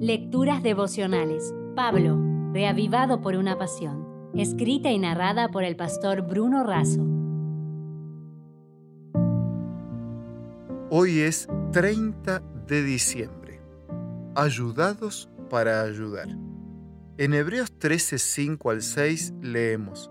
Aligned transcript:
Lecturas 0.00 0.62
devocionales. 0.62 1.54
Pablo, 1.74 2.20
reavivado 2.52 3.22
por 3.22 3.34
una 3.34 3.56
pasión. 3.56 4.30
Escrita 4.34 4.90
y 4.90 4.98
narrada 4.98 5.48
por 5.48 5.64
el 5.64 5.74
pastor 5.74 6.20
Bruno 6.20 6.64
Razo. 6.64 7.00
Hoy 10.90 11.20
es 11.20 11.48
30 11.72 12.42
de 12.66 12.82
diciembre. 12.82 13.62
Ayudados 14.34 15.30
para 15.48 15.80
ayudar. 15.80 16.28
En 17.16 17.32
Hebreos 17.32 17.72
13, 17.78 18.18
5 18.18 18.68
al 18.68 18.82
6 18.82 19.32
leemos, 19.40 20.10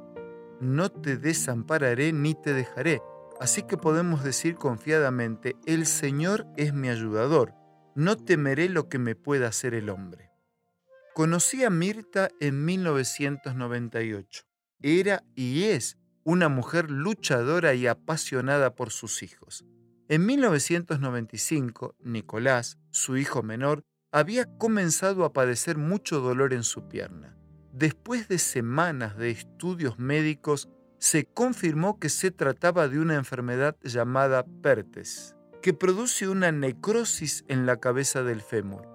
No 0.60 0.90
te 0.90 1.16
desampararé 1.16 2.12
ni 2.12 2.34
te 2.34 2.56
dejaré. 2.56 3.04
Así 3.40 3.62
que 3.62 3.78
podemos 3.78 4.24
decir 4.24 4.56
confiadamente, 4.56 5.56
el 5.68 5.86
Señor 5.86 6.48
es 6.58 6.74
mi 6.74 6.90
ayudador 6.90 7.54
no 7.96 8.18
temeré 8.18 8.68
lo 8.68 8.90
que 8.90 9.00
me 9.00 9.16
pueda 9.16 9.48
hacer 9.48 9.74
el 9.74 9.90
hombre. 9.90 10.30
Conocí 11.14 11.64
a 11.64 11.70
Mirta 11.70 12.30
en 12.42 12.66
1998. 12.66 14.44
Era 14.82 15.24
y 15.34 15.64
es 15.64 15.98
una 16.24 16.50
mujer 16.50 16.92
luchadora 16.92 17.74
y 17.74 17.88
apasionada 17.88 18.76
por 18.76 18.92
sus 18.92 19.24
hijos. 19.24 19.66
En 20.10 20.26
1995, 20.26 21.96
Nicolás, 22.04 22.78
su 22.92 23.16
hijo 23.16 23.42
menor, 23.44 23.86
había 24.12 24.46
comenzado 24.58 25.24
a 25.24 25.32
padecer 25.32 25.78
mucho 25.78 26.20
dolor 26.20 26.54
en 26.54 26.64
su 26.64 26.90
pierna. 26.90 27.38
Después 27.72 28.28
de 28.28 28.40
semanas 28.40 29.18
de 29.18 29.32
estudios 29.32 29.98
médicos, 29.98 30.70
se 31.00 31.26
confirmó 31.26 32.00
que 32.00 32.10
se 32.10 32.32
trataba 32.32 32.88
de 32.88 33.00
una 33.00 33.16
enfermedad 33.16 33.78
llamada 33.84 34.46
PERTES 34.62 35.36
que 35.66 35.74
produce 35.74 36.28
una 36.28 36.52
necrosis 36.52 37.44
en 37.48 37.66
la 37.66 37.78
cabeza 37.78 38.22
del 38.22 38.44
fémur. 38.44 38.88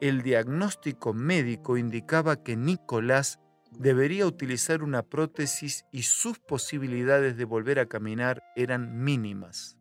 El 0.00 0.22
diagnóstico 0.22 1.12
médico 1.12 1.76
indicaba 1.76 2.42
que 2.42 2.56
Nicolás 2.56 3.38
debería 3.70 4.26
utilizar 4.26 4.82
una 4.82 5.02
prótesis 5.02 5.84
y 5.92 6.04
sus 6.04 6.38
posibilidades 6.38 7.36
de 7.36 7.44
volver 7.44 7.78
a 7.80 7.84
caminar 7.84 8.42
eran 8.56 9.04
mínimas. 9.04 9.76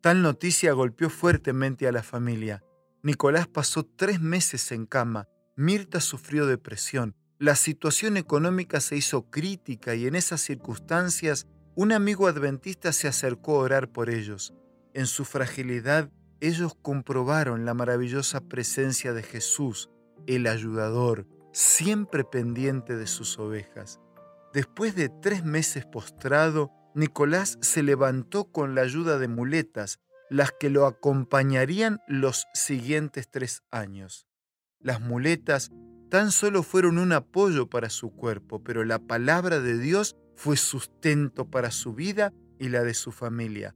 Tal 0.00 0.22
noticia 0.22 0.72
golpeó 0.72 1.08
fuertemente 1.08 1.86
a 1.86 1.92
la 1.92 2.02
familia. 2.02 2.64
Nicolás 3.04 3.46
pasó 3.46 3.84
tres 3.84 4.20
meses 4.20 4.72
en 4.72 4.86
cama, 4.86 5.28
Mirta 5.54 6.00
sufrió 6.00 6.46
depresión, 6.46 7.14
la 7.38 7.54
situación 7.54 8.16
económica 8.16 8.80
se 8.80 8.96
hizo 8.96 9.30
crítica 9.30 9.94
y 9.94 10.08
en 10.08 10.16
esas 10.16 10.40
circunstancias 10.40 11.46
un 11.76 11.92
amigo 11.92 12.26
adventista 12.26 12.92
se 12.92 13.06
acercó 13.06 13.60
a 13.60 13.62
orar 13.62 13.92
por 13.92 14.10
ellos. 14.10 14.52
En 14.94 15.06
su 15.06 15.24
fragilidad, 15.24 16.10
ellos 16.40 16.74
comprobaron 16.82 17.64
la 17.64 17.72
maravillosa 17.72 18.40
presencia 18.40 19.12
de 19.12 19.22
Jesús, 19.22 19.90
el 20.26 20.46
ayudador, 20.46 21.26
siempre 21.52 22.24
pendiente 22.24 22.96
de 22.96 23.06
sus 23.06 23.38
ovejas. 23.38 24.00
Después 24.52 24.94
de 24.94 25.08
tres 25.08 25.44
meses 25.44 25.86
postrado, 25.86 26.70
Nicolás 26.94 27.58
se 27.62 27.82
levantó 27.82 28.44
con 28.44 28.74
la 28.74 28.82
ayuda 28.82 29.18
de 29.18 29.28
muletas, 29.28 30.00
las 30.28 30.52
que 30.52 30.68
lo 30.68 30.86
acompañarían 30.86 32.00
los 32.06 32.46
siguientes 32.52 33.30
tres 33.30 33.62
años. 33.70 34.26
Las 34.80 35.00
muletas 35.00 35.70
tan 36.10 36.32
solo 36.32 36.62
fueron 36.62 36.98
un 36.98 37.12
apoyo 37.12 37.68
para 37.68 37.88
su 37.88 38.10
cuerpo, 38.10 38.62
pero 38.62 38.84
la 38.84 38.98
palabra 38.98 39.60
de 39.60 39.78
Dios 39.78 40.16
fue 40.36 40.56
sustento 40.56 41.50
para 41.50 41.70
su 41.70 41.94
vida 41.94 42.32
y 42.58 42.68
la 42.68 42.82
de 42.82 42.94
su 42.94 43.12
familia. 43.12 43.74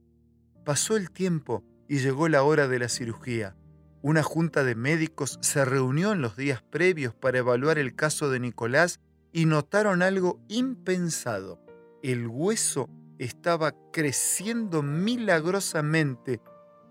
Pasó 0.67 0.97
el 0.97 1.11
tiempo 1.11 1.63
y 1.87 1.99
llegó 1.99 2.27
la 2.27 2.43
hora 2.43 2.67
de 2.67 2.77
la 2.77 2.89
cirugía. 2.89 3.55
Una 4.01 4.21
junta 4.21 4.65
de 4.65 4.75
médicos 4.75 5.39
se 5.41 5.63
reunió 5.63 6.11
en 6.11 6.21
los 6.21 6.35
días 6.35 6.61
previos 6.61 7.15
para 7.15 7.37
evaluar 7.37 7.77
el 7.79 7.95
caso 7.95 8.29
de 8.29 8.41
Nicolás 8.41 8.99
y 9.31 9.45
notaron 9.45 10.01
algo 10.01 10.41
impensado. 10.49 11.61
El 12.03 12.27
hueso 12.27 12.89
estaba 13.17 13.75
creciendo 13.93 14.83
milagrosamente 14.83 16.41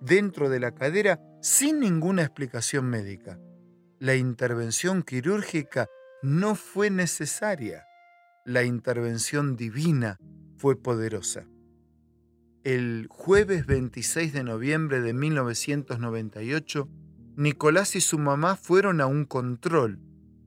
dentro 0.00 0.48
de 0.48 0.60
la 0.60 0.74
cadera 0.74 1.20
sin 1.42 1.78
ninguna 1.78 2.22
explicación 2.22 2.86
médica. 2.86 3.38
La 3.98 4.14
intervención 4.14 5.02
quirúrgica 5.02 5.86
no 6.22 6.54
fue 6.54 6.88
necesaria. 6.88 7.84
La 8.46 8.64
intervención 8.64 9.54
divina 9.54 10.16
fue 10.56 10.80
poderosa 10.80 11.46
el 12.66 13.06
jueves 13.08 13.64
26 13.64 14.32
de 14.32 14.42
noviembre 14.42 15.00
de 15.00 15.12
1998, 15.12 16.88
Nicolás 17.36 17.94
y 17.94 18.00
su 18.00 18.18
mamá 18.18 18.56
fueron 18.56 19.00
a 19.00 19.06
un 19.06 19.24
control 19.24 20.00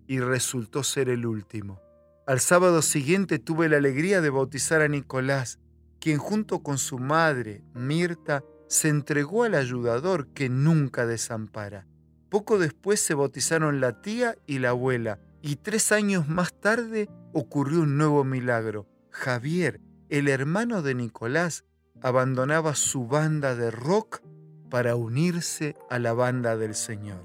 y 0.05 0.19
resultó 0.19 0.83
ser 0.83 1.07
el 1.07 1.25
último. 1.25 1.79
Al 2.27 2.41
sábado 2.41 2.81
siguiente 2.81 3.39
tuve 3.39 3.69
la 3.69 3.77
alegría 3.77 4.19
de 4.19 4.31
bautizar 4.31 4.81
a 4.81 4.89
Nicolás, 4.89 5.59
quien 6.01 6.17
junto 6.17 6.61
con 6.61 6.77
su 6.77 6.99
madre, 6.99 7.63
Mirta, 7.73 8.43
se 8.67 8.89
entregó 8.89 9.45
al 9.45 9.55
ayudador 9.55 10.27
que 10.33 10.49
nunca 10.49 11.05
desampara. 11.05 11.87
Poco 12.27 12.59
después 12.59 12.99
se 12.99 13.13
bautizaron 13.13 13.79
la 13.79 14.01
tía 14.01 14.35
y 14.45 14.59
la 14.59 14.71
abuela, 14.71 15.21
y 15.41 15.55
tres 15.55 15.93
años 15.93 16.27
más 16.27 16.51
tarde 16.51 17.07
ocurrió 17.31 17.79
un 17.79 17.97
nuevo 17.97 18.25
milagro. 18.25 18.89
Javier, 19.09 19.79
el 20.09 20.27
hermano 20.27 20.81
de 20.81 20.95
Nicolás, 20.95 21.63
abandonaba 22.01 22.75
su 22.75 23.07
banda 23.07 23.55
de 23.55 23.71
rock 23.71 24.21
para 24.69 24.95
unirse 24.95 25.75
a 25.89 25.99
la 25.99 26.13
banda 26.13 26.57
del 26.57 26.75
Señor. 26.75 27.23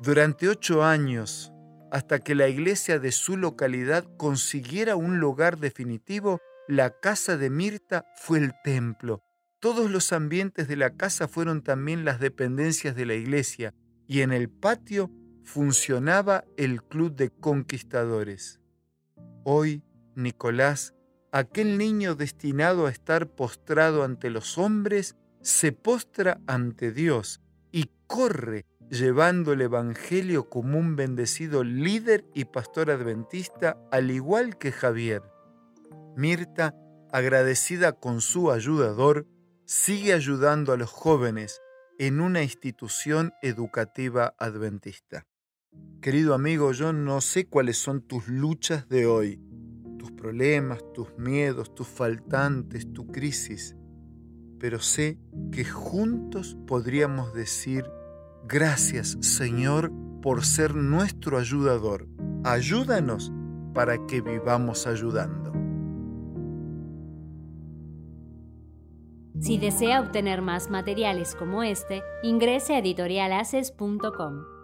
Durante 0.00 0.48
ocho 0.48 0.84
años, 0.84 1.52
hasta 1.90 2.18
que 2.18 2.34
la 2.34 2.48
iglesia 2.48 2.98
de 2.98 3.12
su 3.12 3.36
localidad 3.36 4.04
consiguiera 4.16 4.96
un 4.96 5.18
lugar 5.20 5.58
definitivo, 5.58 6.40
la 6.68 6.90
casa 6.90 7.36
de 7.36 7.48
Mirta 7.48 8.04
fue 8.16 8.38
el 8.38 8.52
templo. 8.64 9.22
Todos 9.60 9.90
los 9.90 10.12
ambientes 10.12 10.68
de 10.68 10.76
la 10.76 10.90
casa 10.90 11.28
fueron 11.28 11.62
también 11.62 12.04
las 12.04 12.20
dependencias 12.20 12.94
de 12.96 13.06
la 13.06 13.14
iglesia 13.14 13.72
y 14.06 14.20
en 14.20 14.32
el 14.32 14.50
patio 14.50 15.10
funcionaba 15.44 16.44
el 16.56 16.82
club 16.82 17.14
de 17.14 17.30
conquistadores. 17.30 18.60
Hoy 19.44 19.82
Nicolás 20.16 20.95
aquel 21.38 21.76
niño 21.76 22.14
destinado 22.14 22.86
a 22.86 22.90
estar 22.90 23.28
postrado 23.28 24.04
ante 24.04 24.30
los 24.30 24.56
hombres, 24.56 25.16
se 25.42 25.70
postra 25.70 26.40
ante 26.46 26.92
Dios 26.92 27.42
y 27.70 27.90
corre 28.06 28.64
llevando 28.90 29.52
el 29.52 29.60
Evangelio 29.60 30.48
como 30.48 30.78
un 30.78 30.96
bendecido 30.96 31.62
líder 31.62 32.24
y 32.34 32.46
pastor 32.46 32.90
adventista, 32.90 33.76
al 33.90 34.10
igual 34.10 34.56
que 34.56 34.72
Javier. 34.72 35.22
Mirta, 36.16 36.74
agradecida 37.12 37.92
con 37.92 38.22
su 38.22 38.50
ayudador, 38.50 39.26
sigue 39.66 40.14
ayudando 40.14 40.72
a 40.72 40.78
los 40.78 40.88
jóvenes 40.88 41.60
en 41.98 42.20
una 42.20 42.42
institución 42.42 43.34
educativa 43.42 44.34
adventista. 44.38 45.26
Querido 46.00 46.32
amigo, 46.32 46.72
yo 46.72 46.94
no 46.94 47.20
sé 47.20 47.46
cuáles 47.46 47.76
son 47.76 48.00
tus 48.00 48.26
luchas 48.26 48.88
de 48.88 49.04
hoy 49.04 49.38
problemas, 50.26 50.82
tus 50.92 51.16
miedos, 51.18 51.72
tus 51.72 51.86
faltantes, 51.86 52.92
tu 52.92 53.06
crisis, 53.06 53.76
pero 54.58 54.80
sé 54.80 55.20
que 55.52 55.64
juntos 55.64 56.56
podríamos 56.66 57.32
decir, 57.32 57.84
gracias 58.42 59.16
Señor 59.20 59.92
por 60.22 60.44
ser 60.44 60.74
nuestro 60.74 61.38
ayudador. 61.38 62.08
Ayúdanos 62.42 63.30
para 63.72 64.04
que 64.08 64.20
vivamos 64.20 64.88
ayudando. 64.88 65.52
Si 69.38 69.58
desea 69.58 70.00
obtener 70.00 70.42
más 70.42 70.70
materiales 70.70 71.36
como 71.36 71.62
este, 71.62 72.02
ingrese 72.24 72.74
a 72.74 72.78
editorialaces.com. 72.78 74.55